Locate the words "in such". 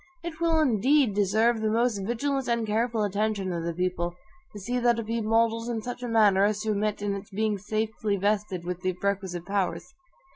5.69-6.01